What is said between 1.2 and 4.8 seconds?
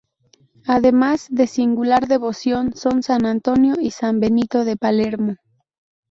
de singular devoción, son san Antonio y san Benito de